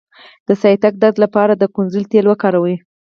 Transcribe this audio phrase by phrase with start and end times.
[0.47, 2.75] د سیاتیک درد لپاره د کونځلې تېل وکاروئ